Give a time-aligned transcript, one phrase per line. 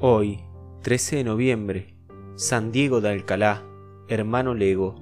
[0.00, 0.44] Hoy,
[0.82, 1.96] 13 de noviembre,
[2.36, 3.64] San Diego de Alcalá,
[4.06, 4.94] hermano Lego.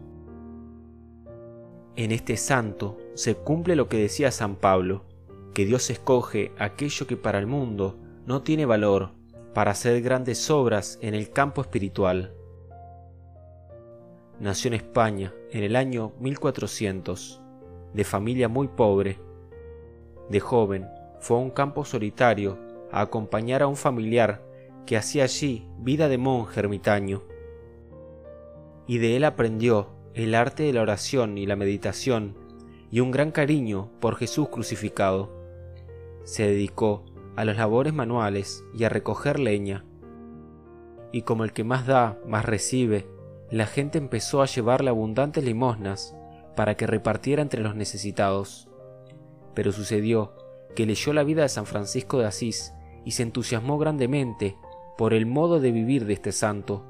[1.97, 5.05] En este santo se cumple lo que decía San Pablo,
[5.53, 9.11] que Dios escoge aquello que para el mundo no tiene valor
[9.53, 12.33] para hacer grandes obras en el campo espiritual.
[14.41, 17.43] Nació en España en el año 1400,
[17.93, 19.21] de familia muy pobre.
[20.31, 20.89] De joven
[21.21, 22.59] fue a un campo solitario
[22.91, 24.46] a acompañar a un familiar
[24.87, 27.23] que hacía allí vida de monje ermitaño.
[28.87, 32.37] Y de él aprendió el arte de la oración y la meditación
[32.91, 35.31] y un gran cariño por Jesús crucificado.
[36.25, 37.05] Se dedicó
[37.35, 39.85] a las labores manuales y a recoger leña.
[41.13, 43.09] Y como el que más da, más recibe,
[43.51, 46.17] la gente empezó a llevarle abundantes limosnas
[46.57, 48.69] para que repartiera entre los necesitados.
[49.55, 50.35] Pero sucedió
[50.75, 52.73] que leyó la vida de San Francisco de Asís
[53.05, 54.57] y se entusiasmó grandemente
[54.97, 56.85] por el modo de vivir de este santo,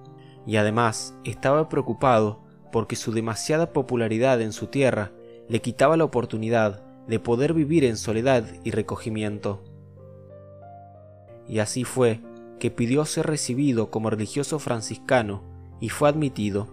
[0.47, 2.41] y además estaba preocupado
[2.73, 5.13] porque su demasiada popularidad en su tierra
[5.49, 9.63] le quitaba la oportunidad de poder vivir en soledad y recogimiento.
[11.49, 12.21] Y así fue
[12.59, 15.43] que pidió ser recibido como religioso franciscano
[15.81, 16.69] y fue admitido.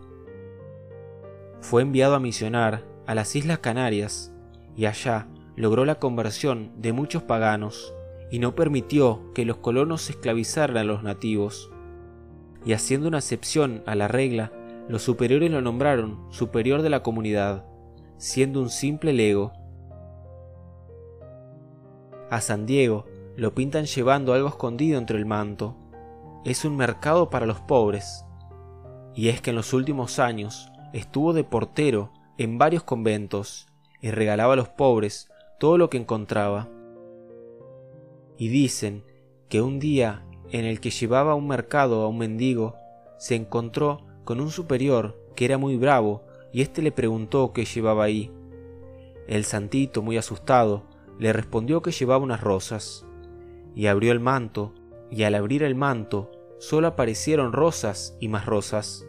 [1.61, 4.31] Fue enviado a misionar a las Islas Canarias
[4.75, 7.93] y allá logró la conversión de muchos paganos
[8.33, 11.69] y no permitió que los colonos esclavizaran a los nativos.
[12.65, 14.51] Y haciendo una excepción a la regla,
[14.89, 17.63] los superiores lo nombraron superior de la comunidad,
[18.17, 19.53] siendo un simple lego.
[22.31, 25.77] A San Diego lo pintan llevando algo escondido entre el manto.
[26.43, 28.25] Es un mercado para los pobres.
[29.13, 33.67] Y es que en los últimos años estuvo de portero en varios conventos
[34.01, 36.67] y regalaba a los pobres todo lo que encontraba
[38.37, 39.03] y dicen
[39.49, 42.75] que un día en el que llevaba a un mercado a un mendigo,
[43.17, 48.03] se encontró con un superior que era muy bravo y éste le preguntó qué llevaba
[48.03, 48.31] ahí.
[49.27, 50.83] El santito, muy asustado,
[51.17, 53.05] le respondió que llevaba unas rosas,
[53.75, 54.73] y abrió el manto,
[55.09, 59.05] y al abrir el manto solo aparecieron rosas y más rosas.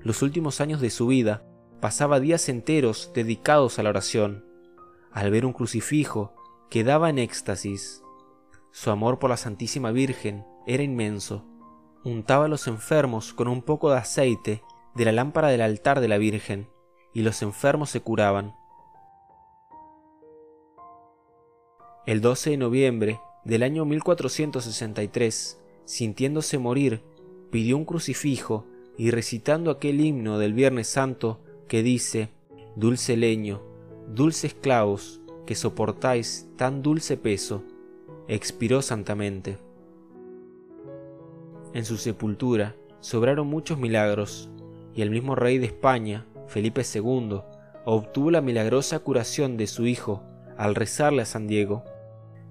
[0.00, 1.44] Los últimos años de su vida
[1.80, 4.44] pasaba días enteros dedicados a la oración.
[5.12, 6.34] Al ver un crucifijo
[6.70, 8.02] quedaba en éxtasis.
[8.70, 11.44] Su amor por la Santísima Virgen era inmenso.
[12.04, 14.62] Untaba a los enfermos con un poco de aceite
[14.94, 16.68] de la lámpara del altar de la Virgen,
[17.12, 18.54] y los enfermos se curaban.
[22.06, 27.02] El 12 de noviembre del año 1463, sintiéndose morir,
[27.50, 28.66] pidió un crucifijo
[28.98, 32.30] y recitando aquel himno del Viernes Santo que dice,
[32.76, 33.62] Dulce leño,
[34.08, 37.62] dulces clavos, que soportáis tan dulce peso,
[38.28, 39.58] expiró santamente.
[41.72, 44.50] En su sepultura sobraron muchos milagros,
[44.94, 47.40] y el mismo rey de España, Felipe II,
[47.84, 50.22] obtuvo la milagrosa curación de su hijo
[50.56, 51.84] al rezarle a San Diego.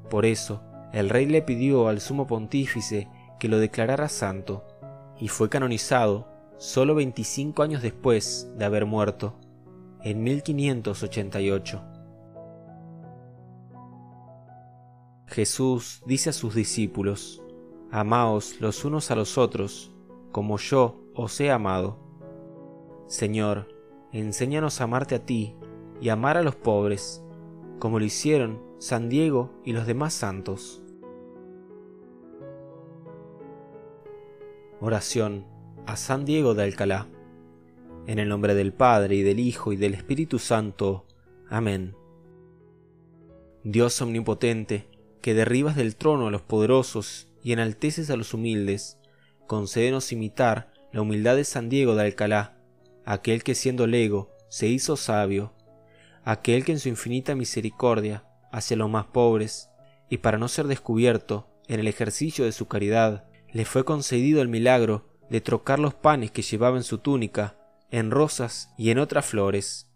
[0.09, 0.61] Por eso,
[0.93, 4.63] el rey le pidió al sumo pontífice que lo declarara santo,
[5.19, 6.27] y fue canonizado
[6.57, 9.35] solo 25 años después de haber muerto,
[10.03, 11.94] en 1588.
[15.27, 17.41] Jesús dice a sus discípulos,
[17.91, 19.91] Amaos los unos a los otros,
[20.31, 21.97] como yo os he amado.
[23.07, 23.67] Señor,
[24.11, 25.55] enséñanos a amarte a ti
[26.01, 27.23] y amar a los pobres,
[27.79, 30.81] como lo hicieron San Diego y los demás santos.
[34.81, 35.45] Oración
[35.85, 37.07] a San Diego de Alcalá.
[38.07, 41.05] En el nombre del Padre y del Hijo y del Espíritu Santo.
[41.49, 41.95] Amén.
[43.63, 44.87] Dios omnipotente,
[45.25, 48.99] que derribas del trono a los poderosos y enalteces a los humildes,
[49.47, 52.59] concédenos imitar la humildad de San Diego de Alcalá,
[53.05, 55.55] aquel que siendo lego se hizo sabio,
[56.23, 59.71] aquel que en su infinita misericordia hacia los más pobres,
[60.11, 64.47] y para no ser descubierto en el ejercicio de su caridad, le fue concedido el
[64.47, 67.57] milagro de trocar los panes que llevaba en su túnica
[67.89, 69.89] en rosas y en otras flores.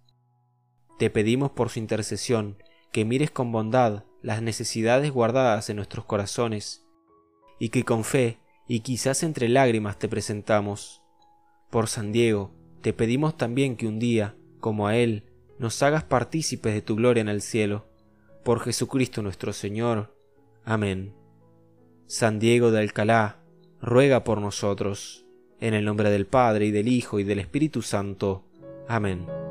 [0.98, 2.58] Te pedimos por su intercesión
[2.92, 6.86] que mires con bondad las necesidades guardadas en nuestros corazones,
[7.60, 11.02] y que con fe y quizás entre lágrimas te presentamos.
[11.70, 12.52] Por San Diego,
[12.82, 15.24] te pedimos también que un día, como a Él,
[15.58, 17.88] nos hagas partícipes de tu gloria en el cielo.
[18.44, 20.16] Por Jesucristo nuestro Señor.
[20.64, 21.14] Amén.
[22.08, 23.40] San Diego de Alcalá,
[23.82, 25.26] ruega por nosotros.
[25.60, 28.46] En el nombre del Padre y del Hijo y del Espíritu Santo.
[28.88, 29.49] Amén.